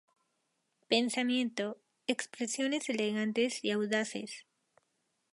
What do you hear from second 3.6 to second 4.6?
y audaces.